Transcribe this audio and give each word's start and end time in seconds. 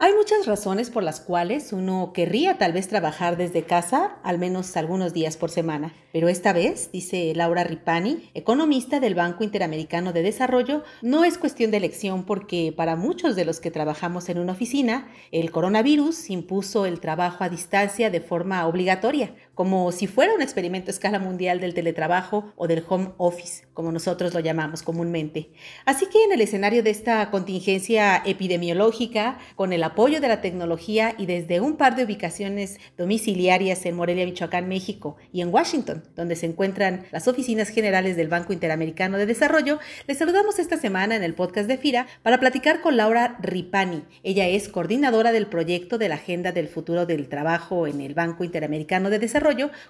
Hay 0.00 0.12
muchas 0.12 0.46
razones 0.46 0.90
por 0.90 1.04
las 1.04 1.20
cuales 1.20 1.72
uno 1.72 2.10
querría 2.12 2.58
tal 2.58 2.72
vez 2.72 2.88
trabajar 2.88 3.36
desde 3.36 3.62
casa 3.62 4.16
al 4.24 4.38
menos 4.38 4.76
algunos 4.76 5.14
días 5.14 5.36
por 5.36 5.50
semana, 5.50 5.94
pero 6.12 6.28
esta 6.28 6.52
vez, 6.52 6.90
dice 6.90 7.32
Laura 7.36 7.62
Ripani, 7.62 8.28
economista 8.34 8.98
del 8.98 9.14
Banco 9.14 9.44
Interamericano 9.44 10.12
de 10.12 10.22
Desarrollo, 10.22 10.82
no 11.00 11.22
es 11.22 11.38
cuestión 11.38 11.70
de 11.70 11.76
elección 11.76 12.26
porque 12.26 12.74
para 12.76 12.96
muchos 12.96 13.36
de 13.36 13.44
los 13.44 13.60
que 13.60 13.70
trabajamos 13.70 14.28
en 14.28 14.38
una 14.38 14.52
oficina, 14.52 15.06
el 15.30 15.52
coronavirus 15.52 16.28
impuso 16.28 16.86
el 16.86 16.98
trabajo 16.98 17.44
a 17.44 17.48
distancia 17.48 18.10
de 18.10 18.20
forma 18.20 18.66
obligatoria, 18.66 19.36
como 19.54 19.92
si 19.92 20.06
fuera 20.06 20.34
un 20.34 20.42
experimento 20.42 20.90
a 20.90 20.94
escala 20.94 21.18
mundial 21.18 21.60
del 21.60 21.74
teletrabajo 21.74 22.52
o 22.56 22.66
del 22.66 22.84
home 22.88 23.12
office, 23.18 23.64
como 23.72 23.92
nosotros 23.92 24.34
lo 24.34 24.40
llamamos 24.40 24.82
comúnmente. 24.82 25.50
Así 25.84 26.06
que 26.06 26.22
en 26.24 26.32
el 26.32 26.40
escenario 26.40 26.82
de 26.82 26.90
esta 26.90 27.30
contingencia 27.30 28.22
epidemiológica, 28.24 29.38
con 29.56 29.72
el 29.72 29.82
apoyo 29.82 30.20
de 30.20 30.28
la 30.28 30.40
tecnología 30.40 31.14
y 31.18 31.26
desde 31.26 31.60
un 31.60 31.76
par 31.76 31.96
de 31.96 32.04
ubicaciones 32.04 32.78
domiciliarias 32.96 33.86
en 33.86 33.96
Morelia, 33.96 34.24
Michoacán, 34.24 34.68
México 34.68 35.16
y 35.32 35.40
en 35.40 35.52
Washington, 35.52 36.04
donde 36.16 36.36
se 36.36 36.46
encuentran 36.46 37.04
las 37.12 37.28
oficinas 37.28 37.68
generales 37.68 38.16
del 38.16 38.28
Banco 38.28 38.52
Interamericano 38.52 39.18
de 39.18 39.26
Desarrollo, 39.26 39.78
les 40.06 40.18
saludamos 40.18 40.58
esta 40.58 40.76
semana 40.76 41.16
en 41.16 41.22
el 41.22 41.34
podcast 41.34 41.68
de 41.68 41.78
FIRA 41.78 42.06
para 42.22 42.40
platicar 42.40 42.80
con 42.80 42.96
Laura 42.96 43.36
Ripani. 43.40 44.04
Ella 44.22 44.46
es 44.48 44.68
coordinadora 44.68 45.32
del 45.32 45.46
proyecto 45.46 45.98
de 45.98 46.08
la 46.08 46.16
Agenda 46.16 46.52
del 46.52 46.68
Futuro 46.68 47.06
del 47.06 47.28
Trabajo 47.28 47.86
en 47.86 48.00
el 48.00 48.14
Banco 48.14 48.44
Interamericano 48.44 49.10
de 49.10 49.18
Desarrollo, 49.18 49.43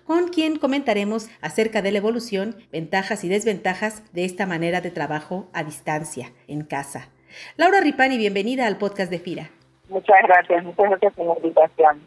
con 0.05 0.29
quien 0.29 0.59
comentaremos 0.59 1.31
acerca 1.41 1.81
de 1.81 1.93
la 1.93 1.99
evolución, 1.99 2.57
ventajas 2.73 3.23
y 3.23 3.29
desventajas 3.29 4.03
de 4.13 4.25
esta 4.25 4.47
manera 4.47 4.81
de 4.81 4.91
trabajo 4.91 5.49
a 5.53 5.63
distancia, 5.63 6.33
en 6.49 6.65
casa. 6.65 7.09
Laura 7.57 7.81
Ripani, 7.81 8.19
bienvenida 8.19 8.67
al 8.67 8.79
podcast 8.79 9.11
de 9.11 9.21
FIRA. 9.21 9.51
Muchas 9.89 10.17
gracias, 10.27 10.65
muchas 10.65 10.91
gracias 10.91 11.13
por 11.15 11.27
la 11.27 11.35
invitación. 11.37 12.07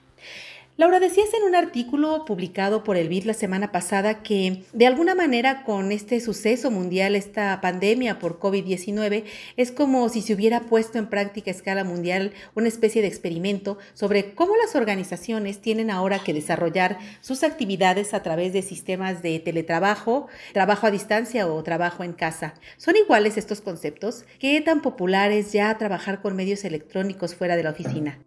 Laura, 0.79 0.99
decías 0.99 1.33
en 1.33 1.41
un 1.41 1.55
artículo 1.55 2.23
publicado 2.23 2.83
por 2.83 2.97
el 2.97 3.09
BID 3.09 3.23
la 3.23 3.33
semana 3.33 3.71
pasada 3.71 4.21
que 4.21 4.61
de 4.73 4.85
alguna 4.85 5.15
manera 5.15 5.63
con 5.63 5.91
este 5.91 6.19
suceso 6.19 6.69
mundial, 6.69 7.15
esta 7.15 7.59
pandemia 7.61 8.19
por 8.19 8.39
COVID-19, 8.39 9.23
es 9.55 9.71
como 9.71 10.07
si 10.09 10.21
se 10.21 10.35
hubiera 10.35 10.67
puesto 10.67 10.99
en 10.99 11.07
práctica 11.07 11.49
a 11.49 11.55
escala 11.55 11.83
mundial 11.83 12.31
una 12.53 12.67
especie 12.67 13.01
de 13.01 13.07
experimento 13.07 13.79
sobre 13.95 14.35
cómo 14.35 14.55
las 14.55 14.75
organizaciones 14.75 15.61
tienen 15.61 15.89
ahora 15.89 16.19
que 16.19 16.35
desarrollar 16.35 16.99
sus 17.21 17.41
actividades 17.41 18.13
a 18.13 18.21
través 18.21 18.53
de 18.53 18.61
sistemas 18.61 19.23
de 19.23 19.39
teletrabajo, 19.39 20.27
trabajo 20.53 20.85
a 20.85 20.91
distancia 20.91 21.47
o 21.47 21.63
trabajo 21.63 22.03
en 22.03 22.13
casa. 22.13 22.53
¿Son 22.77 22.95
iguales 22.95 23.35
estos 23.37 23.61
conceptos? 23.61 24.25
¿Qué 24.37 24.61
tan 24.61 24.83
popular 24.83 25.31
es 25.31 25.51
ya 25.51 25.75
trabajar 25.79 26.21
con 26.21 26.35
medios 26.35 26.63
electrónicos 26.65 27.33
fuera 27.33 27.55
de 27.55 27.63
la 27.63 27.71
oficina? 27.71 28.19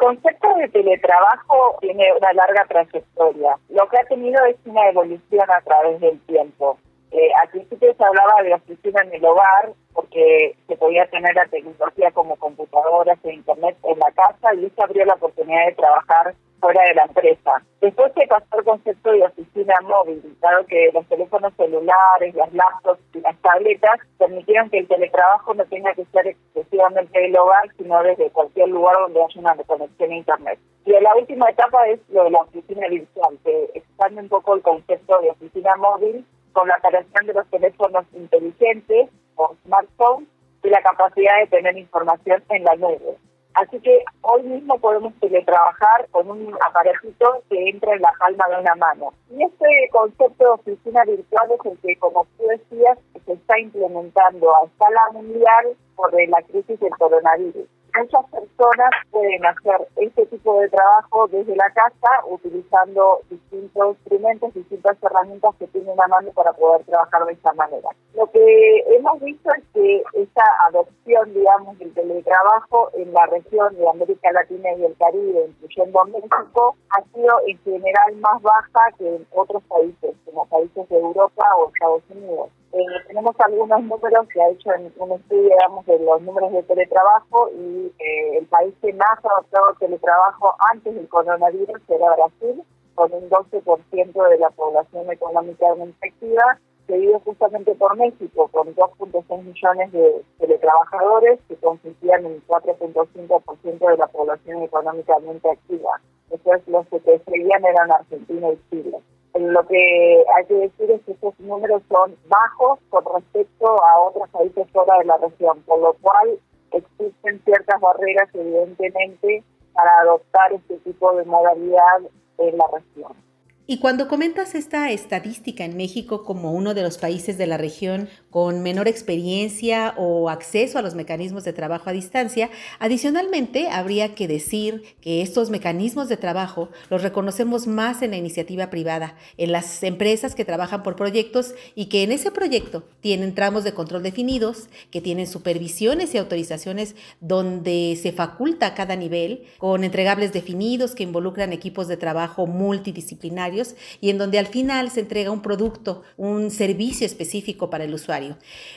Concepto 0.00 0.54
de 0.54 0.66
teletrabajo 0.68 1.76
tiene 1.82 2.10
una 2.14 2.32
larga 2.32 2.64
trayectoria. 2.64 3.58
Lo 3.68 3.86
que 3.86 3.98
ha 3.98 4.04
tenido 4.04 4.42
es 4.46 4.56
una 4.64 4.88
evolución 4.88 5.44
a 5.50 5.60
través 5.60 6.00
del 6.00 6.18
tiempo. 6.20 6.78
Eh, 7.10 7.28
al 7.38 7.50
principio 7.50 7.94
se 7.94 8.02
hablaba 8.02 8.42
de 8.42 8.54
oficina 8.54 9.02
en 9.02 9.12
el 9.12 9.24
hogar 9.26 9.72
porque 9.92 10.56
se 10.66 10.76
podía 10.76 11.06
tener 11.08 11.34
la 11.34 11.44
tecnología 11.48 12.10
como 12.12 12.36
computadoras 12.36 13.18
e 13.24 13.34
internet 13.34 13.76
en 13.82 13.98
la 13.98 14.10
casa 14.12 14.54
y 14.54 14.64
eso 14.64 14.82
abrió 14.82 15.04
la 15.04 15.14
oportunidad 15.14 15.66
de 15.66 15.74
trabajar 15.74 16.34
fuera 16.60 16.82
de 16.84 16.94
la 16.94 17.04
empresa. 17.04 17.62
Después 17.80 18.12
se 18.14 18.26
pasó 18.26 18.58
el 18.58 18.64
concepto 18.64 19.12
de 19.12 19.22
oficina 19.22 19.74
móvil, 19.82 20.22
dado 20.40 20.64
que 20.66 20.90
los 20.92 21.06
teléfonos 21.06 21.52
celulares, 21.56 22.34
las 22.34 22.52
laptops 22.52 23.00
y 23.14 23.20
las 23.20 23.36
tabletas 23.40 24.00
permitieron 24.18 24.70
que 24.70 24.78
el 24.78 24.88
teletrabajo 24.88 25.54
no 25.54 25.64
tenga 25.66 25.94
que 25.94 26.04
ser 26.06 26.26
exclusivamente 26.26 27.18
del 27.18 27.36
hogar, 27.36 27.68
sino 27.76 28.02
desde 28.02 28.30
cualquier 28.30 28.68
lugar 28.68 28.96
donde 29.00 29.22
haya 29.22 29.40
una 29.40 29.56
conexión 29.64 30.10
a 30.10 30.16
Internet. 30.16 30.58
Y 30.84 30.92
la 30.92 31.14
última 31.16 31.50
etapa 31.50 31.88
es 31.88 32.00
lo 32.10 32.24
de 32.24 32.30
la 32.30 32.40
oficina 32.40 32.88
virtual, 32.88 33.38
que 33.44 33.70
expande 33.74 34.22
un 34.22 34.28
poco 34.28 34.54
el 34.54 34.62
concepto 34.62 35.20
de 35.20 35.30
oficina 35.30 35.76
móvil 35.76 36.24
con 36.52 36.68
la 36.68 36.74
aparición 36.74 37.26
de 37.26 37.34
los 37.34 37.48
teléfonos 37.48 38.04
inteligentes 38.12 39.08
o 39.36 39.54
smartphones 39.64 40.28
y 40.62 40.68
la 40.68 40.82
capacidad 40.82 41.38
de 41.40 41.46
tener 41.46 41.76
información 41.78 42.42
en 42.50 42.64
la 42.64 42.74
nube. 42.76 43.16
Así 43.60 43.78
que 43.80 44.02
hoy 44.22 44.42
mismo 44.42 44.78
podemos 44.78 45.12
teletrabajar 45.20 46.08
con 46.12 46.30
un 46.30 46.56
aparatito 46.66 47.42
que 47.50 47.68
entra 47.68 47.94
en 47.94 48.00
la 48.00 48.12
palma 48.18 48.44
de 48.48 48.60
una 48.62 48.74
mano. 48.76 49.12
Y 49.30 49.42
este 49.42 49.66
concepto 49.92 50.44
de 50.44 50.50
oficina 50.50 51.04
virtual 51.04 51.50
es 51.52 51.66
el 51.66 51.78
que, 51.80 51.96
como 51.96 52.26
tú 52.38 52.44
decías, 52.46 52.98
se 53.26 53.32
está 53.34 53.58
implementando 53.58 54.56
a 54.56 54.64
escala 54.64 55.00
mundial 55.12 55.76
por 55.94 56.10
la 56.14 56.40
crisis 56.42 56.80
del 56.80 56.96
coronavirus 56.98 57.68
muchas 57.98 58.24
personas 58.30 58.90
pueden 59.10 59.44
hacer 59.44 59.88
este 59.96 60.26
tipo 60.26 60.60
de 60.60 60.68
trabajo 60.68 61.28
desde 61.28 61.56
la 61.56 61.70
casa 61.70 62.24
utilizando 62.28 63.20
distintos 63.30 63.96
instrumentos, 63.98 64.54
distintas 64.54 64.96
herramientas 65.02 65.54
que 65.58 65.66
tienen 65.68 66.00
a 66.00 66.06
mano 66.08 66.30
para 66.32 66.52
poder 66.52 66.84
trabajar 66.84 67.24
de 67.26 67.32
esta 67.32 67.52
manera. 67.54 67.88
Lo 68.14 68.30
que 68.30 68.84
hemos 68.88 69.20
visto 69.20 69.50
es 69.56 69.64
que 69.74 70.02
esta 70.14 70.44
adopción, 70.68 71.32
digamos, 71.34 71.78
del 71.78 71.92
teletrabajo 71.94 72.90
en 72.94 73.12
la 73.12 73.26
región 73.26 73.76
de 73.76 73.88
América 73.88 74.32
Latina 74.32 74.72
y 74.76 74.84
el 74.84 74.96
Caribe, 74.96 75.46
incluyendo 75.48 76.04
México, 76.06 76.76
ha 76.90 77.02
sido 77.14 77.40
en 77.46 77.58
general 77.58 78.16
más 78.20 78.42
baja 78.42 78.80
que 78.98 79.16
en 79.16 79.26
otros 79.32 79.62
países, 79.64 80.14
como 80.24 80.46
países 80.46 80.88
de 80.88 80.98
Europa 80.98 81.44
o 81.56 81.68
Estados 81.68 82.02
Unidos. 82.10 82.50
Eh, 82.72 82.84
tenemos 83.08 83.34
algunos 83.40 83.82
números 83.82 84.28
que 84.32 84.40
ha 84.40 84.48
hecho 84.48 84.72
en 84.72 84.92
un 84.96 85.12
estudio, 85.12 85.42
digamos, 85.42 85.84
de 85.86 85.98
los 85.98 86.22
números 86.22 86.52
de 86.52 86.62
teletrabajo 86.62 87.50
y 87.50 87.92
eh, 87.98 88.38
el 88.38 88.46
país 88.46 88.72
que 88.80 88.92
más 88.92 89.18
ha 89.24 89.28
adoptado 89.28 89.74
teletrabajo 89.80 90.54
antes 90.72 90.94
del 90.94 91.08
coronavirus 91.08 91.80
era 91.88 92.14
Brasil, 92.14 92.62
con 92.94 93.12
un 93.12 93.28
12% 93.28 94.28
de 94.28 94.38
la 94.38 94.50
población 94.50 95.10
económicamente 95.10 96.08
activa, 96.08 96.60
seguido 96.86 97.18
justamente 97.20 97.74
por 97.74 97.96
México, 97.96 98.48
con 98.52 98.72
2.6 98.76 99.42
millones 99.42 99.92
de 99.92 100.24
teletrabajadores 100.38 101.40
que 101.48 101.56
consistían 101.56 102.24
en 102.24 102.46
4.5% 102.46 103.90
de 103.90 103.96
la 103.96 104.06
población 104.06 104.62
económicamente 104.62 105.50
activa. 105.50 106.00
Después 106.30 106.62
los 106.68 106.86
que 106.86 107.00
seguían 107.00 107.64
eran 107.64 107.90
Argentina 107.90 108.48
y 108.50 108.60
Chile. 108.70 108.98
Lo 109.34 109.66
que 109.66 110.24
hay 110.36 110.44
que 110.46 110.54
decir 110.54 110.90
es 110.90 111.02
que 111.02 111.12
estos 111.12 111.38
números 111.40 111.82
son 111.88 112.16
bajos 112.28 112.78
con 112.88 113.04
respecto 113.14 113.82
a 113.82 114.00
otros 114.00 114.28
países 114.30 114.66
fuera 114.72 114.98
de 114.98 115.04
la 115.04 115.16
región, 115.18 115.62
por 115.62 115.78
lo 115.80 115.92
cual 115.94 116.38
existen 116.72 117.40
ciertas 117.44 117.80
barreras, 117.80 118.28
evidentemente, 118.34 119.44
para 119.72 120.00
adoptar 120.00 120.52
este 120.52 120.76
tipo 120.78 121.12
de 121.14 121.24
modalidad 121.24 122.00
en 122.38 122.58
la 122.58 122.64
región. 122.72 123.29
Y 123.70 123.78
cuando 123.78 124.08
comentas 124.08 124.56
esta 124.56 124.90
estadística 124.90 125.64
en 125.64 125.76
México 125.76 126.24
como 126.24 126.50
uno 126.50 126.74
de 126.74 126.82
los 126.82 126.98
países 126.98 127.38
de 127.38 127.46
la 127.46 127.56
región 127.56 128.08
con 128.28 128.64
menor 128.64 128.88
experiencia 128.88 129.94
o 129.96 130.28
acceso 130.28 130.76
a 130.76 130.82
los 130.82 130.96
mecanismos 130.96 131.44
de 131.44 131.52
trabajo 131.52 131.88
a 131.88 131.92
distancia, 131.92 132.50
adicionalmente 132.80 133.68
habría 133.68 134.16
que 134.16 134.26
decir 134.26 134.82
que 135.00 135.22
estos 135.22 135.50
mecanismos 135.50 136.08
de 136.08 136.16
trabajo 136.16 136.68
los 136.88 137.02
reconocemos 137.02 137.68
más 137.68 138.02
en 138.02 138.10
la 138.10 138.16
iniciativa 138.16 138.70
privada, 138.70 139.14
en 139.36 139.52
las 139.52 139.84
empresas 139.84 140.34
que 140.34 140.44
trabajan 140.44 140.82
por 140.82 140.96
proyectos 140.96 141.54
y 141.76 141.86
que 141.86 142.02
en 142.02 142.10
ese 142.10 142.32
proyecto 142.32 142.82
tienen 143.00 143.36
tramos 143.36 143.62
de 143.62 143.72
control 143.72 144.02
definidos, 144.02 144.68
que 144.90 145.00
tienen 145.00 145.28
supervisiones 145.28 146.12
y 146.12 146.18
autorizaciones 146.18 146.96
donde 147.20 147.96
se 148.02 148.10
faculta 148.10 148.66
a 148.66 148.74
cada 148.74 148.96
nivel, 148.96 149.44
con 149.58 149.84
entregables 149.84 150.32
definidos 150.32 150.96
que 150.96 151.04
involucran 151.04 151.52
equipos 151.52 151.86
de 151.86 151.96
trabajo 151.96 152.48
multidisciplinarios 152.48 153.59
y 154.00 154.10
en 154.10 154.18
donde 154.18 154.38
al 154.38 154.46
final 154.46 154.90
se 154.90 155.00
entrega 155.00 155.30
un 155.30 155.42
producto, 155.42 156.02
un 156.16 156.50
servicio 156.50 157.06
específico 157.06 157.70
para 157.70 157.84
el 157.84 157.94
usuario. 157.94 158.36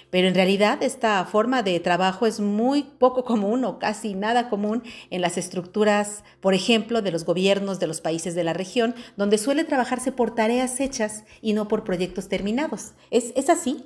Pero 0.10 0.28
en 0.28 0.36
realidad 0.36 0.82
esta 0.84 1.24
forma 1.26 1.64
de 1.64 1.80
trabajo 1.80 2.26
es 2.26 2.40
muy 2.40 2.84
poco 2.84 3.24
común 3.24 3.66
o 3.66 3.80
casi 3.80 4.14
nada 4.14 4.50
común 4.50 4.84
en 5.10 5.22
las 5.22 5.38
estructuras, 5.38 6.24
por 6.42 6.54
ejemplo, 6.54 7.02
de 7.02 7.12
los 7.12 7.26
gobiernos 7.26 7.80
de 7.80 7.88
los 7.88 8.02
países 8.02 8.36
de 8.36 8.44
la 8.44 8.54
región, 8.54 8.96
donde 9.18 9.38
suele 9.38 9.64
trabajarse 9.64 10.12
por 10.12 10.36
tareas 10.36 10.80
hechas 10.80 11.26
y 11.42 11.54
no 11.54 11.68
por 11.68 11.84
proyectos 11.84 12.30
terminados. 12.30 12.94
¿Es, 13.12 13.34
es 13.36 13.50
así? 13.50 13.86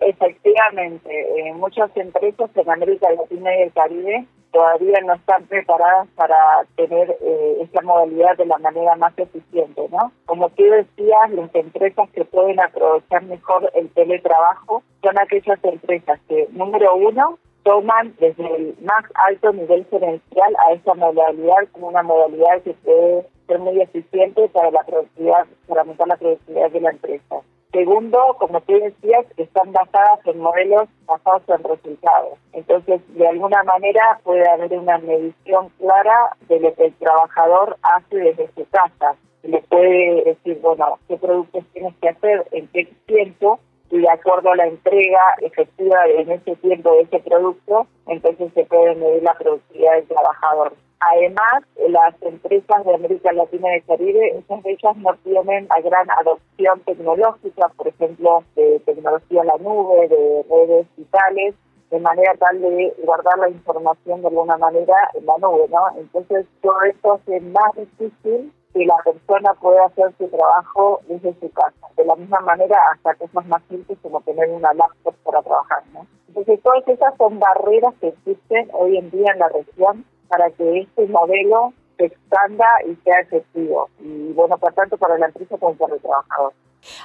Efectivamente, 0.00 1.52
muchas 1.54 1.90
empresas 1.96 2.50
en 2.54 2.70
América 2.70 3.08
Latina 3.12 3.56
y 3.56 3.62
el 3.62 3.72
Caribe 3.72 4.26
todavía 4.56 4.98
no 5.04 5.12
están 5.12 5.44
preparadas 5.44 6.08
para 6.16 6.34
tener 6.76 7.10
eh, 7.20 7.58
esta 7.60 7.82
modalidad 7.82 8.38
de 8.38 8.46
la 8.46 8.56
manera 8.56 8.96
más 8.96 9.12
eficiente, 9.18 9.82
¿no? 9.90 10.10
Como 10.24 10.48
tú 10.48 10.62
decías, 10.62 11.30
las 11.32 11.54
empresas 11.54 12.08
que 12.14 12.24
pueden 12.24 12.58
aprovechar 12.58 13.22
mejor 13.24 13.70
el 13.74 13.90
teletrabajo 13.90 14.82
son 15.02 15.18
aquellas 15.18 15.62
empresas 15.62 16.18
que, 16.26 16.48
número 16.52 16.94
uno, 16.96 17.38
toman 17.64 18.14
desde 18.18 18.46
el 18.56 18.74
más 18.80 19.04
alto 19.28 19.52
nivel 19.52 19.84
gerencial 19.90 20.56
a 20.66 20.72
esa 20.72 20.94
modalidad 20.94 21.68
como 21.72 21.88
una 21.88 22.02
modalidad 22.02 22.62
que 22.62 22.72
puede 22.82 23.26
ser 23.46 23.58
muy 23.58 23.78
eficiente 23.82 24.48
para 24.48 24.70
la 24.70 24.82
productividad, 24.84 25.46
para 25.68 25.82
aumentar 25.82 26.08
la 26.08 26.16
productividad 26.16 26.70
de 26.70 26.80
la 26.80 26.90
empresa. 26.92 27.36
Segundo, 27.76 28.36
como 28.38 28.62
tú 28.62 28.72
decías, 28.72 29.26
están 29.36 29.70
basadas 29.70 30.20
en 30.24 30.38
modelos 30.38 30.88
basados 31.04 31.42
en 31.46 31.62
resultados. 31.62 32.38
Entonces, 32.54 33.02
de 33.08 33.28
alguna 33.28 33.62
manera 33.64 34.18
puede 34.24 34.48
haber 34.48 34.72
una 34.78 34.96
medición 34.96 35.68
clara 35.78 36.34
de 36.48 36.58
lo 36.58 36.74
que 36.74 36.86
el 36.86 36.94
trabajador 36.94 37.76
hace 37.82 38.16
desde 38.16 38.48
su 38.56 38.66
casa. 38.70 39.14
Le 39.42 39.60
puede 39.68 40.24
decir, 40.24 40.58
bueno, 40.62 40.98
qué 41.06 41.18
productos 41.18 41.66
tienes 41.74 41.94
que 42.00 42.08
hacer, 42.08 42.46
en 42.52 42.66
qué 42.68 42.86
tiempo, 43.04 43.60
y 43.90 43.98
de 43.98 44.08
acuerdo 44.08 44.52
a 44.52 44.56
la 44.56 44.68
entrega 44.68 45.20
efectiva 45.42 45.98
en 46.06 46.30
ese 46.30 46.56
tiempo 46.56 46.94
de 46.94 47.02
ese 47.02 47.18
producto, 47.18 47.86
entonces 48.06 48.54
se 48.54 48.64
puede 48.64 48.94
medir 48.94 49.22
la 49.22 49.34
productividad 49.34 49.96
del 49.96 50.08
trabajador. 50.08 50.72
Además, 51.00 51.62
las 51.88 52.14
empresas 52.22 52.84
de 52.84 52.94
América 52.94 53.32
Latina 53.32 53.76
y 53.76 53.82
Caribe, 53.82 54.32
muchas 54.34 54.62
de 54.62 54.70
ellas 54.70 54.96
no 54.96 55.14
tienen 55.24 55.68
la 55.68 55.80
gran 55.82 56.10
adopción 56.10 56.80
tecnológica, 56.80 57.68
por 57.76 57.88
ejemplo, 57.88 58.44
de 58.54 58.80
tecnología 58.86 59.42
en 59.42 59.46
la 59.46 59.56
nube, 59.58 60.08
de 60.08 60.44
redes 60.48 60.86
digitales, 60.96 61.54
de 61.90 62.00
manera 62.00 62.32
tal 62.38 62.60
de 62.60 62.94
guardar 63.04 63.38
la 63.38 63.50
información 63.50 64.22
de 64.22 64.28
alguna 64.28 64.56
manera 64.56 64.94
en 65.14 65.26
la 65.26 65.34
nube, 65.38 65.68
¿no? 65.68 66.00
Entonces, 66.00 66.46
todo 66.62 66.82
esto 66.82 67.12
hace 67.12 67.40
más 67.40 67.74
difícil 67.76 68.52
que 68.72 68.86
la 68.86 68.96
persona 69.04 69.54
pueda 69.60 69.84
hacer 69.84 70.12
su 70.18 70.28
trabajo 70.28 71.00
desde 71.08 71.34
su 71.40 71.50
casa. 71.52 71.86
De 71.96 72.04
la 72.04 72.16
misma 72.16 72.40
manera, 72.40 72.78
hasta 72.92 73.14
cosas 73.14 73.46
más 73.46 73.62
simples 73.68 73.98
como 74.02 74.20
tener 74.22 74.48
una 74.48 74.72
laptop 74.72 75.14
para 75.24 75.42
trabajar, 75.42 75.82
¿no? 75.92 76.06
Entonces, 76.28 76.60
todas 76.62 76.88
esas 76.88 77.16
son 77.16 77.38
barreras 77.38 77.94
que 78.00 78.08
existen 78.08 78.68
hoy 78.72 78.96
en 78.96 79.10
día 79.10 79.32
en 79.32 79.38
la 79.38 79.48
región 79.48 80.04
para 80.28 80.50
que 80.50 80.80
este 80.80 81.06
modelo 81.06 81.72
se 81.96 82.06
expanda 82.06 82.66
y 82.86 82.94
sea 83.04 83.20
efectivo. 83.20 83.88
Y 84.00 84.32
bueno, 84.32 84.58
por 84.58 84.72
tanto, 84.74 84.96
para 84.96 85.18
la 85.18 85.26
empresa 85.26 85.56
como 85.58 85.74
para 85.74 85.94
el 85.94 86.00
trabajador. 86.00 86.52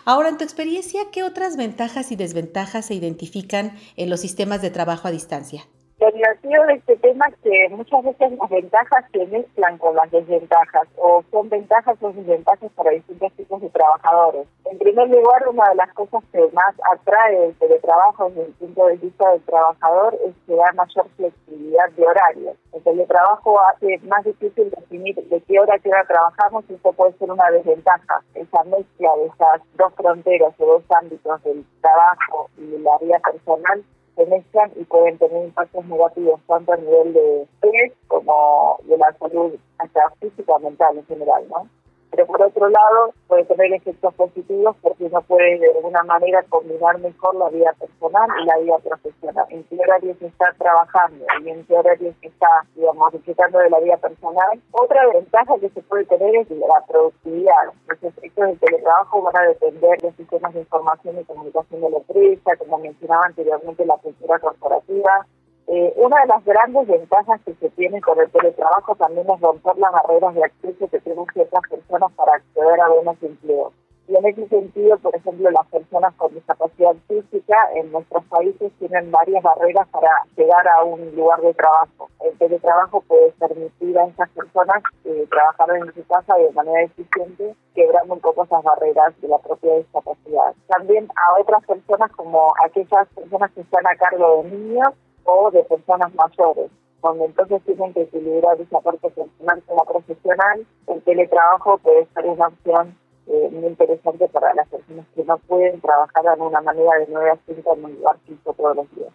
Ahora, 0.06 0.30
en 0.30 0.38
tu 0.38 0.44
experiencia, 0.44 1.02
¿qué 1.12 1.24
otras 1.24 1.58
ventajas 1.58 2.12
y 2.12 2.16
desventajas 2.16 2.86
se 2.86 2.94
identifican 2.94 3.74
en 3.96 4.10
los 4.10 4.20
sistemas 4.20 4.62
de 4.62 4.70
trabajo 4.70 5.08
a 5.08 5.12
distancia? 5.12 5.64
Lo 6.02 6.66
de 6.66 6.74
este 6.74 6.98
tema 6.98 7.28
es 7.28 7.36
que 7.44 7.70
muchas 7.70 8.04
veces 8.04 8.32
las 8.32 8.50
ventajas 8.50 9.06
se 9.12 9.24
mezclan 9.28 9.78
con 9.78 9.96
las 9.96 10.10
desventajas 10.10 10.88
o 10.98 11.24
son 11.30 11.48
ventajas 11.48 11.96
o 12.02 12.12
desventajas 12.12 12.72
para 12.72 12.90
distintos 12.90 13.32
tipos 13.34 13.62
de 13.62 13.70
trabajadores. 13.70 14.48
En 14.66 14.80
primer 14.80 15.10
lugar, 15.10 15.48
una 15.48 15.70
de 15.70 15.76
las 15.76 15.94
cosas 15.94 16.24
que 16.32 16.40
más 16.54 16.74
atrae 16.92 17.46
el 17.46 17.56
teletrabajo 17.56 18.30
desde 18.30 18.46
el 18.46 18.54
punto 18.54 18.88
de 18.88 18.98
vista 18.98 19.30
del 19.30 19.42
trabajador 19.44 20.18
es 20.26 20.34
que 20.48 20.56
da 20.56 20.72
mayor 20.74 21.08
flexibilidad 21.18 21.92
de 21.92 22.04
horario. 22.04 22.56
El 22.74 22.82
teletrabajo 22.82 23.60
hace 23.62 24.00
más 24.00 24.24
difícil 24.24 24.72
definir 24.72 25.16
de 25.16 25.40
qué 25.42 25.60
hora 25.60 25.78
qué 25.78 25.90
hora 25.90 26.04
trabajamos 26.06 26.66
y 26.68 26.74
eso 26.74 26.94
puede 26.94 27.14
ser 27.20 27.32
una 27.32 27.52
desventaja. 27.52 28.24
Esa 28.34 28.64
mezcla 28.64 29.16
de 29.18 29.26
esas 29.28 29.62
dos 29.78 29.94
fronteras 29.94 30.54
o 30.58 30.66
dos 30.66 30.84
ámbitos 31.00 31.44
del 31.44 31.64
trabajo 31.80 32.50
y 32.58 32.76
la 32.80 32.98
vida 32.98 33.20
personal 33.20 33.84
se 34.16 34.26
mezclan 34.26 34.72
y 34.76 34.84
pueden 34.84 35.18
tener 35.18 35.46
impactos 35.46 35.86
negativos 35.86 36.40
tanto 36.48 36.74
a 36.74 36.78
nivel 36.78 37.14
de 37.14 37.44
estrés 37.44 37.94
como 38.08 38.78
de 38.84 38.98
la 38.98 39.16
salud 39.20 39.56
hasta 39.78 40.10
física 40.20 40.58
mental 40.60 40.98
en 40.98 41.06
general, 41.06 41.44
¿no? 41.50 41.68
Pero 42.12 42.26
por 42.28 42.42
otro 42.42 42.70
lado 42.70 43.14
puede 43.28 43.46
tener 43.46 43.74
efectos 43.74 44.14
positivos 44.16 44.76
porque 44.82 45.06
uno 45.06 45.22
puede 45.22 45.60
de 45.60 45.72
alguna 45.72 46.04
manera 46.04 46.44
combinar 46.50 47.00
mejor 47.00 47.36
la 47.36 47.50
vida 47.50 47.74
personal 47.80 48.30
y 48.42 48.46
la 48.46 48.58
vida 48.58 48.78
profesional. 48.80 49.46
En 49.50 49.64
qué 49.64 49.78
horario 49.80 50.16
se 50.20 50.28
está 50.28 50.54
trabajando 50.58 51.26
y 51.44 51.50
en 51.50 51.66
qué 51.66 51.74
horario 51.74 52.14
se 52.20 52.28
está, 52.28 52.48
digamos, 52.76 53.14
disfrutando 53.14 53.60
de 53.60 53.70
la 53.70 53.80
vida 53.80 53.98
personal. 53.98 54.62
Otra 54.72 55.08
ventaja 55.14 55.58
que 55.60 55.70
se 55.70 55.82
puede 55.84 56.06
tener 56.06 56.36
es 56.36 56.50
la 56.52 56.86
productividad. 56.88 57.74
Los 57.88 58.04
efectos 58.04 58.46
del 58.46 58.60
teletrabajo 58.60 59.22
van 59.22 59.38
a 59.38 59.48
depender 59.48 60.02
de 60.02 60.12
sistemas 60.14 60.54
de 60.54 60.60
información 60.60 61.20
y 61.20 61.24
comunicación 61.24 61.82
de 61.82 61.90
la 61.90 61.98
empresa, 61.98 62.56
como 62.58 62.78
mencionaba 62.78 63.26
anteriormente, 63.26 63.86
la 63.86 63.98
cultura 63.98 64.40
corporativa, 64.40 65.26
eh, 65.74 65.94
una 65.96 66.20
de 66.20 66.28
las 66.28 66.44
grandes 66.44 66.86
ventajas 66.86 67.40
que 67.46 67.54
se 67.54 67.70
tiene 67.70 68.02
con 68.02 68.20
el 68.20 68.30
teletrabajo 68.30 68.94
también 68.96 69.26
es 69.30 69.40
romper 69.40 69.78
las 69.78 69.94
barreras 69.94 70.36
de 70.36 70.44
acceso 70.44 70.90
que 70.90 71.00
tienen 71.00 71.26
ciertas 71.32 71.62
personas 71.70 72.12
para 72.12 72.34
acceder 72.34 72.82
a 72.82 72.90
buenos 72.90 73.16
empleos. 73.24 73.72
Y 74.10 74.18
en 74.18 74.26
ese 74.26 74.50
sentido, 74.50 74.98
por 74.98 75.16
ejemplo, 75.16 75.50
las 75.50 75.66
personas 75.68 76.14
con 76.16 76.34
discapacidad 76.34 76.94
física 77.08 77.56
en 77.76 77.90
nuestros 77.90 78.26
países 78.26 78.70
tienen 78.80 79.12
varias 79.12 79.42
barreras 79.42 79.88
para 79.88 80.10
llegar 80.36 80.68
a 80.68 80.84
un 80.84 81.16
lugar 81.16 81.40
de 81.40 81.54
trabajo. 81.54 82.10
El 82.20 82.38
teletrabajo 82.38 83.00
puede 83.08 83.32
permitir 83.40 83.98
a 83.98 84.08
esas 84.08 84.30
personas 84.32 84.84
eh, 85.06 85.26
trabajar 85.30 85.74
en 85.78 85.94
su 85.94 86.06
casa 86.06 86.36
de 86.36 86.52
manera 86.52 86.82
eficiente, 86.82 87.56
quebrando 87.74 88.16
un 88.16 88.20
poco 88.20 88.44
esas 88.44 88.62
barreras 88.62 89.14
de 89.22 89.30
la 89.30 89.38
propia 89.38 89.78
discapacidad. 89.78 90.54
También 90.68 91.08
a 91.16 91.40
otras 91.40 91.66
personas 91.66 92.12
como 92.12 92.52
aquellas 92.66 93.08
personas 93.16 93.52
que 93.52 93.62
están 93.62 93.88
a 93.88 93.96
cargo 93.96 94.44
de 94.44 94.50
niños 94.50 94.90
o 95.32 95.52
de 95.52 95.64
personas 95.64 96.14
mayores, 96.14 96.70
donde 97.02 97.26
entonces 97.26 97.62
tienen 97.66 97.94
que 97.94 98.04
equilibrar 98.04 98.60
esa 98.60 98.80
parte 98.80 99.10
personal 99.10 99.64
como 99.66 99.86
profesional. 99.86 100.66
El 100.88 101.02
teletrabajo 101.04 101.78
puede 101.80 102.08
ser 102.14 102.26
una 102.26 102.48
opción 102.48 102.98
eh, 103.28 103.50
muy 103.52 103.68
interesante 103.68 104.28
para 104.28 104.54
las 104.54 104.68
personas 104.68 105.06
que 105.16 105.24
no 105.24 105.38
pueden 105.40 105.80
trabajar 105.80 106.24
de 106.24 106.44
una 106.44 106.62
manera 106.62 106.92
de 107.00 107.08
9 107.10 107.30
a 107.32 107.40
5 107.46 107.76
en 107.76 107.86
un 107.86 107.94
lugar 107.96 108.18
fijo 108.28 108.54
todos 108.54 108.76
los 108.76 108.96
días. 108.96 109.14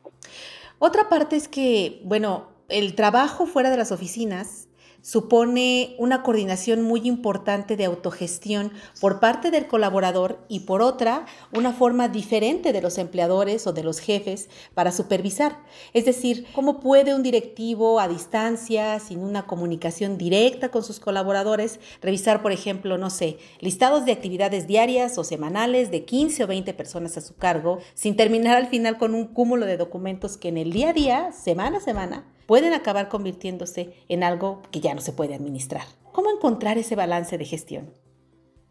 Otra 0.78 1.08
parte 1.08 1.36
es 1.36 1.48
que, 1.48 2.00
bueno, 2.04 2.48
el 2.68 2.94
trabajo 2.94 3.46
fuera 3.46 3.70
de 3.70 3.76
las 3.76 3.92
oficinas 3.92 4.65
supone 5.06 5.94
una 5.98 6.24
coordinación 6.24 6.82
muy 6.82 7.06
importante 7.06 7.76
de 7.76 7.84
autogestión 7.84 8.72
por 9.00 9.20
parte 9.20 9.52
del 9.52 9.68
colaborador 9.68 10.40
y 10.48 10.60
por 10.60 10.82
otra, 10.82 11.26
una 11.56 11.72
forma 11.72 12.08
diferente 12.08 12.72
de 12.72 12.82
los 12.82 12.98
empleadores 12.98 13.68
o 13.68 13.72
de 13.72 13.84
los 13.84 14.00
jefes 14.00 14.48
para 14.74 14.90
supervisar. 14.90 15.60
Es 15.92 16.06
decir, 16.06 16.48
cómo 16.52 16.80
puede 16.80 17.14
un 17.14 17.22
directivo 17.22 18.00
a 18.00 18.08
distancia, 18.08 18.98
sin 18.98 19.20
una 19.20 19.46
comunicación 19.46 20.18
directa 20.18 20.70
con 20.70 20.82
sus 20.82 20.98
colaboradores, 20.98 21.78
revisar, 22.02 22.42
por 22.42 22.50
ejemplo, 22.50 22.98
no 22.98 23.10
sé, 23.10 23.38
listados 23.60 24.06
de 24.06 24.12
actividades 24.12 24.66
diarias 24.66 25.18
o 25.18 25.22
semanales 25.22 25.92
de 25.92 26.04
15 26.04 26.42
o 26.42 26.46
20 26.48 26.74
personas 26.74 27.16
a 27.16 27.20
su 27.20 27.36
cargo, 27.36 27.78
sin 27.94 28.16
terminar 28.16 28.56
al 28.56 28.66
final 28.66 28.98
con 28.98 29.14
un 29.14 29.28
cúmulo 29.28 29.66
de 29.66 29.76
documentos 29.76 30.36
que 30.36 30.48
en 30.48 30.56
el 30.56 30.72
día 30.72 30.88
a 30.88 30.92
día, 30.94 31.30
semana 31.30 31.78
a 31.78 31.80
semana, 31.80 32.24
pueden 32.46 32.72
acabar 32.72 33.08
convirtiéndose 33.08 33.92
en 34.08 34.22
algo 34.22 34.62
que 34.70 34.80
ya 34.80 34.94
no 34.94 35.00
se 35.00 35.12
puede 35.12 35.34
administrar. 35.34 35.82
¿Cómo 36.12 36.30
encontrar 36.30 36.78
ese 36.78 36.96
balance 36.96 37.36
de 37.36 37.44
gestión? 37.44 37.90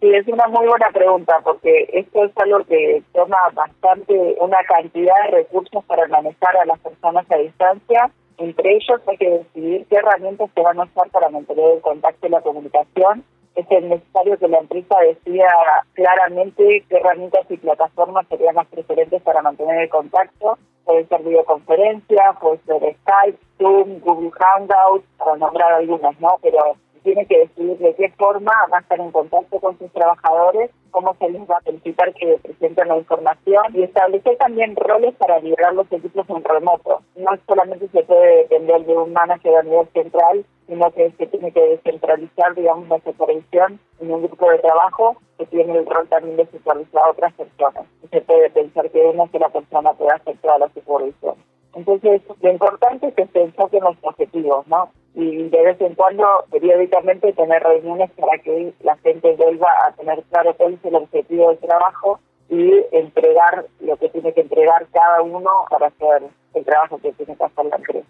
Sí, 0.01 0.09
es 0.13 0.27
una 0.27 0.47
muy 0.47 0.67
buena 0.67 0.89
pregunta 0.91 1.39
porque 1.43 1.89
esto 1.93 2.25
es 2.25 2.31
algo 2.37 2.63
que 2.65 3.01
toma 3.13 3.37
bastante 3.53 4.35
una 4.39 4.57
cantidad 4.67 5.13
de 5.25 5.37
recursos 5.37 5.83
para 5.85 6.07
manejar 6.07 6.57
a 6.57 6.65
las 6.65 6.79
personas 6.79 7.25
a 7.31 7.37
distancia. 7.37 8.11
Entre 8.37 8.75
ellos 8.75 9.01
hay 9.07 9.17
que 9.17 9.29
decidir 9.29 9.85
qué 9.89 9.95
herramientas 9.95 10.49
se 10.53 10.61
van 10.61 10.79
a 10.79 10.83
usar 10.83 11.09
para 11.11 11.29
mantener 11.29 11.75
el 11.75 11.81
contacto 11.81 12.27
y 12.27 12.29
la 12.29 12.41
comunicación. 12.41 13.23
Es 13.55 13.69
necesario 13.69 14.37
que 14.37 14.47
la 14.47 14.59
empresa 14.59 14.99
decida 14.99 15.47
claramente 15.93 16.83
qué 16.89 16.97
herramientas 16.97 17.45
y 17.49 17.57
plataformas 17.57 18.27
serían 18.27 18.55
más 18.55 18.67
preferentes 18.67 19.21
para 19.21 19.41
mantener 19.41 19.83
el 19.83 19.89
contacto 19.89 20.57
puede 20.85 21.05
ser 21.07 21.23
videoconferencia, 21.23 22.37
puede 22.39 22.59
ser 22.59 22.95
Skype, 23.01 23.39
Zoom, 23.57 23.99
Google 23.99 24.31
Hangouts, 24.31 25.05
para 25.17 25.35
nombrar 25.37 25.73
algunas, 25.73 26.17
¿no? 26.21 26.37
Pero 26.41 26.77
tiene 27.05 27.25
que 27.27 27.37
decidir 27.37 27.77
de 27.77 27.93
qué 27.93 28.09
forma 28.17 28.51
va 28.73 28.79
a 28.79 28.81
estar 28.81 28.99
en 28.99 29.11
contacto 29.11 29.59
con 29.59 29.77
sus 29.77 29.91
trabajadores, 29.93 30.71
cómo 30.89 31.15
se 31.19 31.29
les 31.29 31.41
va 31.43 31.57
a 31.57 31.61
solicitar 31.61 32.11
que 32.15 32.39
presenten 32.41 32.87
la 32.87 32.97
información 32.97 33.63
y 33.75 33.83
establecer 33.83 34.35
también 34.37 34.75
roles 34.75 35.13
para 35.15 35.39
liberar 35.39 35.75
los 35.75 35.89
equipos 35.91 36.27
en 36.29 36.43
remoto. 36.43 37.01
No 37.15 37.31
solamente 37.47 37.87
se 37.89 38.03
puede 38.03 38.37
depender 38.37 38.85
de 38.85 38.97
un 38.97 39.13
manager 39.13 39.55
a 39.55 39.61
nivel 39.61 39.87
central, 39.93 40.43
sino 40.67 40.91
que 40.91 41.11
se 41.11 41.27
tiene 41.27 41.51
que 41.51 41.61
descentralizar, 41.61 42.55
digamos, 42.55 42.89
la 42.89 42.99
supervisión 42.99 43.79
en 43.99 44.11
un 44.11 44.23
grupo 44.23 44.49
de 44.49 44.57
trabajo 44.57 45.15
que 45.37 45.45
tiene 45.45 45.77
el 45.77 45.85
rol 45.85 46.07
también 46.09 46.37
de 46.37 46.47
supervisar 46.47 47.03
a 47.03 47.11
otras 47.11 47.33
personas. 47.33 47.85
Se 48.09 48.21
puede 48.21 48.49
pensar 48.49 48.89
que 48.89 49.05
una 49.05 49.27
sola 49.27 49.49
persona 49.49 49.93
puede 49.93 50.15
hacer 50.15 50.37
toda 50.41 50.57
la 50.57 50.69
supervisión. 50.69 51.35
Entonces, 51.75 52.23
lo 52.41 52.51
importante 52.51 53.07
es 53.09 53.13
que 53.13 53.27
se 53.27 53.41
enfoquen 53.43 53.83
los 53.83 53.97
objetivos, 54.01 54.65
¿no? 54.67 54.89
Y 55.15 55.49
de 55.49 55.61
vez 55.61 55.79
en 55.79 55.95
cuando, 55.95 56.25
periódicamente, 56.51 57.31
tener 57.33 57.63
reuniones 57.63 58.11
para 58.11 58.37
que 58.39 58.73
la 58.81 58.97
gente 58.97 59.33
vuelva 59.35 59.69
a 59.85 59.93
tener 59.93 60.21
claro 60.23 60.55
cuál 60.57 60.73
es 60.73 60.83
el 60.83 60.95
objetivo 60.95 61.49
del 61.49 61.59
trabajo 61.59 62.19
y 62.49 62.71
entregar 62.91 63.65
lo 63.79 63.97
que 63.97 64.09
tiene 64.09 64.33
que 64.33 64.41
entregar 64.41 64.87
cada 64.91 65.21
uno 65.21 65.49
para 65.69 65.87
hacer 65.87 66.29
el 66.53 66.65
trabajo 66.65 66.99
que 66.99 67.13
tiene 67.13 67.35
que 67.35 67.43
hacer 67.43 67.65
la 67.65 67.77
empresa. 67.77 68.07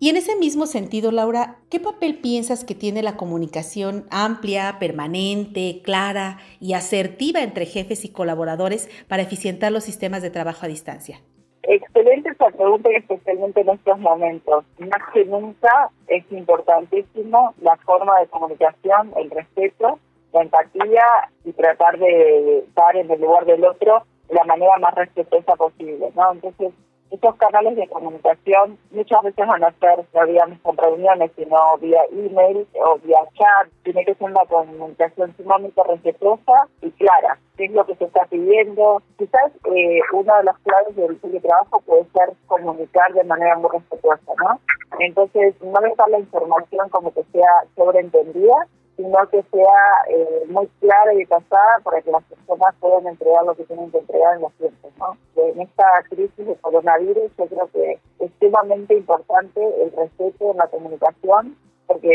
Y 0.00 0.10
en 0.10 0.16
ese 0.16 0.36
mismo 0.36 0.66
sentido, 0.66 1.10
Laura, 1.10 1.56
¿qué 1.70 1.80
papel 1.80 2.18
piensas 2.18 2.64
que 2.64 2.74
tiene 2.74 3.02
la 3.02 3.16
comunicación 3.16 4.06
amplia, 4.10 4.76
permanente, 4.78 5.80
clara 5.82 6.38
y 6.60 6.74
asertiva 6.74 7.40
entre 7.40 7.66
jefes 7.66 8.04
y 8.04 8.12
colaboradores 8.12 8.88
para 9.08 9.22
eficientar 9.22 9.72
los 9.72 9.84
sistemas 9.84 10.22
de 10.22 10.30
trabajo 10.30 10.66
a 10.66 10.68
distancia? 10.68 11.20
Excelente 11.62 12.30
esa 12.30 12.50
pregunta, 12.50 12.88
especialmente 12.90 13.60
en 13.60 13.70
estos 13.70 13.98
momentos. 13.98 14.64
Más 14.78 15.12
que 15.12 15.24
nunca 15.24 15.90
es 16.06 16.24
importantísimo 16.30 17.54
la 17.60 17.76
forma 17.78 18.18
de 18.20 18.26
comunicación, 18.28 19.12
el 19.16 19.30
respeto, 19.30 19.98
la 20.32 20.42
empatía 20.42 21.04
y 21.44 21.52
tratar 21.52 21.98
de 21.98 22.60
estar 22.60 22.96
en 22.96 23.10
el 23.10 23.20
lugar 23.20 23.44
del 23.44 23.64
otro 23.64 24.04
de 24.28 24.34
la 24.34 24.44
manera 24.44 24.76
más 24.78 24.94
respetuosa 24.94 25.56
posible, 25.56 26.10
¿no? 26.14 26.32
Entonces, 26.32 26.72
estos 27.10 27.36
canales 27.36 27.76
de 27.76 27.88
comunicación 27.88 28.78
muchas 28.90 29.22
veces 29.22 29.46
van 29.46 29.64
a 29.64 29.72
ser, 29.72 30.04
no 30.12 30.26
digamos, 30.26 30.58
con 30.60 30.76
reuniones, 30.76 31.30
sino 31.36 31.78
vía 31.78 32.00
email 32.12 32.66
o 32.74 32.98
vía 32.98 33.20
chat. 33.34 33.72
Tiene 33.82 34.04
que 34.04 34.14
ser 34.14 34.30
una 34.30 34.44
comunicación 34.44 35.34
sumamente 35.36 35.82
respetuosa 35.84 36.68
y 36.82 36.90
clara. 36.90 37.38
¿Qué 37.58 37.64
es 37.64 37.72
lo 37.72 37.84
que 37.84 37.96
se 37.96 38.04
está 38.04 38.24
pidiendo? 38.26 39.02
Quizás 39.18 39.50
eh, 39.64 40.00
una 40.12 40.38
de 40.38 40.44
las 40.44 40.56
claves 40.60 40.94
del 40.94 41.18
teletrabajo 41.18 41.80
puede 41.80 42.04
ser 42.12 42.32
comunicar 42.46 43.12
de 43.12 43.24
manera 43.24 43.56
muy 43.56 43.68
respetuosa, 43.72 44.32
¿no? 44.38 44.60
Entonces, 45.00 45.60
no 45.60 45.80
dejar 45.80 46.08
la 46.08 46.20
información 46.20 46.88
como 46.90 47.12
que 47.12 47.24
sea 47.32 47.50
sobreentendida, 47.74 48.68
sino 48.96 49.28
que 49.30 49.42
sea 49.50 49.82
eh, 50.08 50.44
muy 50.48 50.68
clara 50.78 51.12
y 51.14 51.18
detallada 51.18 51.80
para 51.82 52.00
que 52.00 52.12
las 52.12 52.22
personas 52.22 52.74
puedan 52.78 53.08
entregar 53.08 53.44
lo 53.44 53.56
que 53.56 53.64
tienen 53.64 53.90
que 53.90 53.98
entregar 53.98 54.36
en 54.36 54.42
los 54.42 54.52
tiempos. 54.54 54.92
¿no? 54.98 55.16
En 55.42 55.60
esta 55.60 55.84
crisis 56.08 56.46
de 56.46 56.54
coronavirus 56.60 57.32
yo 57.36 57.46
creo 57.46 57.68
que 57.72 57.98
es 58.20 58.30
sumamente 58.40 58.94
importante 58.94 59.60
el 59.82 59.90
respeto 59.96 60.52
en 60.52 60.56
la 60.58 60.68
comunicación 60.68 61.56
porque 61.88 62.10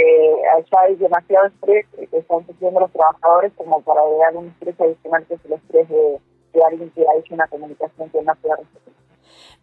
allá 0.56 0.82
hay 0.88 0.96
demasiado 0.96 1.48
estrés 1.48 1.86
que 1.96 2.18
están 2.18 2.46
sufriendo 2.46 2.80
los 2.80 2.92
trabajadores 2.92 3.52
como 3.58 3.82
para 3.82 4.02
agregar 4.02 4.38
un 4.38 4.48
estrés 4.50 4.80
adicional 4.80 5.26
que 5.28 5.34
es 5.34 5.46
el 5.46 5.54
estrés 5.54 5.90
de, 5.90 6.20
alguien 6.64 6.92
que 6.92 7.02
ha 7.02 7.20
hecho 7.20 7.34
una 7.34 7.48
comunicación 7.48 8.10
que 8.12 8.22
no 8.22 8.32
respetuosa. 8.32 8.92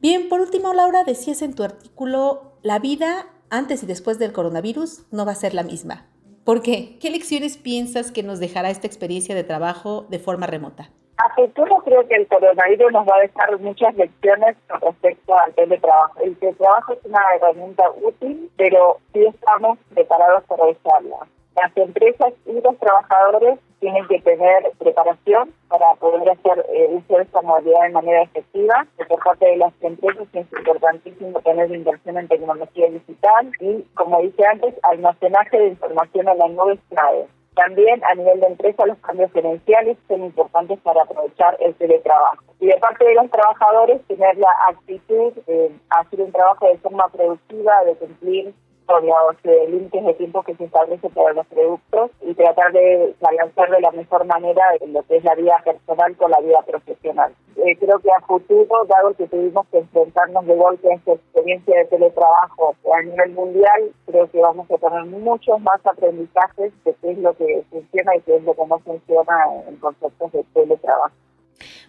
Bien, 0.00 0.28
por 0.28 0.40
último, 0.40 0.74
Laura, 0.74 1.04
decías 1.04 1.40
en 1.40 1.54
tu 1.54 1.62
artículo, 1.62 2.52
la 2.62 2.80
vida 2.80 3.26
antes 3.48 3.84
y 3.84 3.86
después 3.86 4.18
del 4.18 4.32
coronavirus 4.32 5.06
no 5.12 5.24
va 5.24 5.32
a 5.32 5.36
ser 5.36 5.54
la 5.54 5.62
misma. 5.62 6.08
¿Por 6.44 6.62
qué? 6.62 6.98
¿Qué 7.00 7.10
lecciones 7.10 7.56
piensas 7.56 8.10
que 8.10 8.24
nos 8.24 8.40
dejará 8.40 8.70
esta 8.70 8.88
experiencia 8.88 9.36
de 9.36 9.44
trabajo 9.44 10.06
de 10.10 10.18
forma 10.18 10.48
remota? 10.48 10.90
A 11.22 11.34
futuro 11.34 11.82
creo 11.84 12.08
que 12.08 12.14
el 12.14 12.26
coronavirus 12.28 12.92
nos 12.92 13.06
va 13.06 13.16
a 13.16 13.20
dejar 13.20 13.58
muchas 13.60 13.94
lecciones 13.94 14.56
con 14.66 14.80
respecto 14.80 15.38
al 15.38 15.52
teletrabajo. 15.52 16.18
El 16.22 16.34
teletrabajo 16.38 16.94
es 16.94 17.04
una 17.04 17.20
herramienta 17.36 17.84
útil, 18.02 18.50
pero 18.56 18.96
sí 19.12 19.26
estamos 19.26 19.78
preparados 19.92 20.44
para 20.44 20.64
usarla. 20.64 21.18
Las 21.56 21.76
empresas 21.76 22.32
y 22.46 22.58
los 22.62 22.78
trabajadores 22.78 23.58
tienen 23.80 24.08
que 24.08 24.18
tener 24.20 24.72
preparación 24.78 25.52
para 25.68 25.94
poder 25.96 26.30
hacer 26.30 26.64
eh, 26.70 26.88
uso 26.90 27.18
de 27.18 27.24
esta 27.24 27.42
modalidad 27.42 27.82
de 27.82 27.90
manera 27.90 28.22
efectiva. 28.22 28.86
Por 29.06 29.22
parte 29.22 29.44
de 29.44 29.56
las 29.58 29.74
empresas 29.82 30.26
es 30.32 30.46
importantísimo 30.50 31.38
tener 31.42 31.70
inversión 31.70 32.16
en 32.16 32.28
tecnología 32.28 32.88
digital 32.88 33.52
y, 33.60 33.82
como 33.92 34.22
dije 34.22 34.46
antes, 34.46 34.74
almacenaje 34.84 35.58
de 35.58 35.68
información 35.68 36.28
en 36.28 36.38
la 36.38 36.48
nube 36.48 36.78
es. 36.90 37.39
También 37.54 38.02
a 38.04 38.14
nivel 38.14 38.40
de 38.40 38.47
empresa 38.47 38.87
los 38.87 38.99
cambios 38.99 39.33
gerenciales 39.33 39.99
son 40.09 40.25
importantes 40.25 40.78
para 40.80 41.02
aprovechar 41.02 41.57
el 41.61 41.75
teletrabajo. 41.75 42.45
Y 42.61 42.66
de 42.66 42.78
parte 42.78 43.04
de 43.04 43.14
los 43.14 43.30
trabajadores 43.30 44.02
tener 44.07 44.37
la 44.38 44.50
actitud 44.69 45.33
de 45.47 45.73
hacer 45.90 46.21
un 46.21 46.33
trabajo 46.33 46.66
de 46.66 46.78
forma 46.78 47.09
productiva, 47.09 47.85
de 47.85 47.95
cumplir 47.97 48.54
los 48.99 49.37
eh, 49.44 49.68
límites 49.68 50.04
de 50.04 50.14
tiempo 50.14 50.42
que 50.42 50.56
se 50.56 50.64
establece 50.64 51.09
para 51.11 51.32
los 51.32 51.47
productos 51.47 52.11
y 52.23 52.35
tratar 52.35 52.73
de 52.73 53.14
balancear 53.20 53.70
de 53.70 53.80
la 53.80 53.90
mejor 53.92 54.25
manera 54.25 54.62
lo 54.87 55.02
que 55.04 55.16
es 55.16 55.25
la 55.25 55.35
vida 55.35 55.62
personal 55.64 56.16
con 56.16 56.30
la 56.30 56.40
vida 56.40 56.62
profesional. 56.62 57.32
Eh, 57.56 57.76
creo 57.78 57.99
que 57.99 58.11
a 58.11 58.20
futuro, 58.20 58.85
dado 58.87 59.14
que 59.14 59.28
tuvimos 59.28 59.66
que 59.68 59.78
enfrentarnos 59.78 60.47
de 60.47 60.56
golpe 60.56 60.90
a 60.90 60.97
esta 60.97 61.12
experiencia 61.12 61.76
de 61.78 61.85
teletrabajo 61.87 62.75
a 62.92 63.02
nivel 63.02 63.32
mundial, 63.32 63.92
creo 64.06 64.30
que 64.30 64.40
vamos 64.40 64.70
a 64.70 64.78
tener 64.78 65.04
muchos 65.04 65.61
más 65.61 65.85
aprendizajes 65.87 66.73
de 66.85 66.94
qué 66.94 67.11
es 67.12 67.18
lo 67.18 67.35
que 67.35 67.62
funciona 67.70 68.16
y 68.16 68.20
qué 68.23 68.37
es 68.37 68.44
lo 68.44 68.54
que 68.54 68.66
no 68.66 68.78
funciona 68.80 69.35
en 69.68 69.76
conceptos 69.76 70.32
de 70.32 70.44
teletrabajo. 70.54 71.14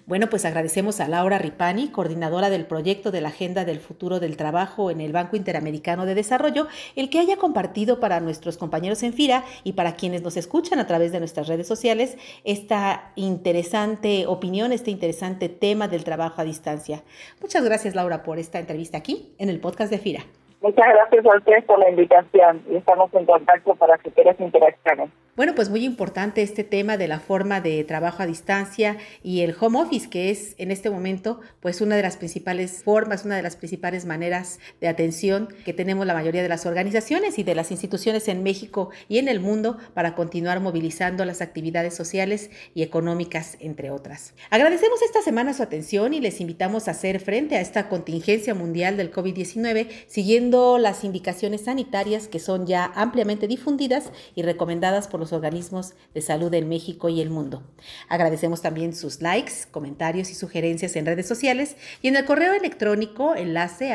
Bueno, 0.08 0.27
pues 0.27 0.46
agradecemos 0.46 1.00
a 1.00 1.08
Laura 1.08 1.38
Ripani, 1.38 1.89
coordinadora 1.89 2.50
del 2.50 2.65
proyecto 2.65 3.12
de 3.12 3.22
la 3.22 3.29
Agenda 3.29 3.65
del 3.65 3.79
Futuro 3.79 4.20
del 4.20 4.36
Trabajo 4.36 4.89
en 4.89 5.00
el 5.00 5.12
Banco 5.12 5.36
Interamericano 5.36 6.05
de 6.05 6.15
Desarrollo, 6.15 6.67
el 6.96 7.10
que 7.10 7.20
haya 7.20 7.38
compartido 7.38 8.00
para 8.00 8.20
nuestros 8.20 8.58
compañeros 8.58 9.03
en 9.03 9.13
FIRA 9.13 9.43
y 9.63 9.74
para 9.74 9.96
quienes 9.96 10.24
nos 10.24 10.38
escuchan 10.38 10.79
a 10.79 10.88
través 10.88 11.12
de 11.12 11.20
nuestras 11.20 11.48
redes 11.48 11.67
sociales 11.67 12.17
esta 12.43 13.12
interesante 13.15 14.25
opinión, 14.27 14.72
este 14.72 14.91
interesante 14.91 15.50
tema 15.50 15.88
del 15.88 16.03
trabajo 16.03 16.41
a 16.41 16.46
distancia. 16.46 17.03
Muchas 17.39 17.63
gracias, 17.63 17.93
Laura, 17.93 18.24
por 18.24 18.39
esta 18.39 18.60
entrevista 18.60 18.98
aquí 18.98 19.34
en 19.38 19.50
el 19.50 19.60
podcast 19.60 19.91
de 19.91 20.00
FIRA. 20.00 20.24
Muchas 20.62 20.86
gracias 20.88 21.25
a 21.25 21.62
por 21.62 21.79
la 21.79 21.89
invitación 21.89 22.62
y 22.70 22.75
estamos 22.75 23.12
en 23.13 23.25
contacto 23.25 23.75
para 23.75 23.98
futuras 23.98 24.39
interacciones. 24.39 25.10
Bueno, 25.41 25.55
pues 25.55 25.71
muy 25.71 25.83
importante 25.83 26.43
este 26.43 26.63
tema 26.63 26.98
de 26.98 27.07
la 27.07 27.19
forma 27.19 27.62
de 27.62 27.83
trabajo 27.83 28.21
a 28.21 28.27
distancia 28.27 28.98
y 29.24 29.41
el 29.41 29.55
home 29.60 29.79
office, 29.81 30.07
que 30.07 30.29
es 30.29 30.53
en 30.60 30.69
este 30.69 30.91
momento 30.91 31.39
pues 31.62 31.81
una 31.81 31.95
de 31.95 32.03
las 32.03 32.15
principales 32.15 32.83
formas, 32.83 33.25
una 33.25 33.38
de 33.38 33.41
las 33.41 33.55
principales 33.55 34.05
maneras 34.05 34.60
de 34.81 34.88
atención 34.88 35.48
que 35.65 35.74
tenemos 35.74 36.05
la 36.05 36.13
mayoría 36.13 36.43
de 36.43 36.48
las 36.48 36.67
organizaciones 36.67 37.39
y 37.39 37.43
de 37.43 37.55
las 37.55 37.71
instituciones 37.71 38.27
en 38.27 38.43
México 38.43 38.91
y 39.10 39.17
en 39.17 39.27
el 39.27 39.39
mundo 39.39 39.79
para 39.95 40.13
continuar 40.13 40.60
movilizando 40.60 41.25
las 41.25 41.41
actividades 41.41 41.95
sociales 41.95 42.51
y 42.75 42.83
económicas, 42.83 43.57
entre 43.62 43.89
otras. 43.89 44.36
Agradecemos 44.51 45.01
esta 45.01 45.24
semana 45.24 45.55
su 45.55 45.63
atención 45.63 46.13
y 46.13 46.19
les 46.19 46.39
invitamos 46.39 46.88
a 46.88 46.91
hacer 46.91 47.19
frente 47.19 47.57
a 47.57 47.62
esta 47.62 47.89
contingencia 47.89 48.53
mundial 48.53 48.95
del 48.95 49.12
COVID-19 49.12 49.88
siguiendo 50.05 50.77
las 50.77 51.03
indicaciones 51.03 51.62
sanitarias 51.62 52.27
que 52.27 52.38
son 52.38 52.67
ya 52.67 52.91
ampliamente 52.93 53.48
difundidas 53.48 54.12
y 54.36 54.43
recomendadas 54.43 55.07
por 55.07 55.19
los 55.19 55.30
organismos 55.31 55.93
de 56.13 56.21
salud 56.21 56.53
en 56.53 56.67
México 56.67 57.09
y 57.09 57.21
el 57.21 57.29
mundo. 57.29 57.63
Agradecemos 58.09 58.61
también 58.61 58.95
sus 58.95 59.21
likes, 59.21 59.53
comentarios 59.71 60.29
y 60.29 60.35
sugerencias 60.35 60.95
en 60.95 61.05
redes 61.05 61.27
sociales 61.27 61.75
y 62.01 62.07
en 62.07 62.15
el 62.15 62.25
correo 62.25 62.53
electrónico 62.53 63.35
enlace 63.35 63.91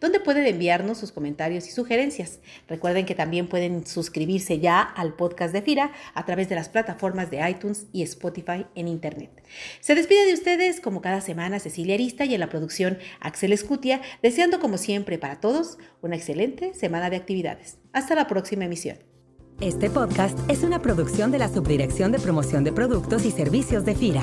donde 0.00 0.20
pueden 0.20 0.46
enviarnos 0.46 0.98
sus 0.98 1.12
comentarios 1.12 1.66
y 1.68 1.70
sugerencias. 1.70 2.40
Recuerden 2.68 3.06
que 3.06 3.14
también 3.14 3.48
pueden 3.48 3.86
suscribirse 3.86 4.58
ya 4.58 4.80
al 4.80 5.14
podcast 5.14 5.52
de 5.52 5.62
FIRA 5.62 5.92
a 6.14 6.24
través 6.24 6.48
de 6.48 6.54
las 6.54 6.68
plataformas 6.68 7.30
de 7.30 7.48
iTunes 7.48 7.86
y 7.92 8.02
Spotify 8.02 8.66
en 8.74 8.88
Internet. 8.88 9.30
Se 9.80 9.94
despide 9.94 10.26
de 10.26 10.34
ustedes 10.34 10.80
como 10.80 11.00
cada 11.00 11.20
semana 11.20 11.58
Cecilia 11.58 11.94
Arista 11.94 12.24
y 12.24 12.34
en 12.34 12.40
la 12.40 12.48
producción 12.48 12.98
Axel 13.20 13.52
Escutia, 13.52 14.00
deseando 14.22 14.60
como 14.60 14.78
siempre 14.78 15.18
para 15.18 15.40
todos 15.40 15.78
una 16.00 16.16
excelente 16.16 16.74
semana 16.74 17.10
de 17.10 17.16
actividades. 17.16 17.81
Hasta 17.92 18.14
la 18.14 18.26
próxima 18.26 18.64
emisión. 18.64 18.96
Este 19.60 19.90
podcast 19.90 20.38
es 20.50 20.62
una 20.62 20.80
producción 20.80 21.30
de 21.30 21.38
la 21.38 21.48
Subdirección 21.48 22.10
de 22.10 22.18
Promoción 22.18 22.64
de 22.64 22.72
Productos 22.72 23.26
y 23.26 23.30
Servicios 23.30 23.84
de 23.84 23.94
FIRA. 23.94 24.22